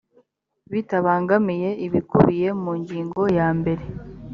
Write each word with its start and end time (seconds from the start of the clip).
bitabangamiye 0.71 1.69
ibikubiye 1.85 2.49
mu 2.61 2.71
ngingo 2.81 3.21
ya 3.37 3.47
mbere 3.59 3.83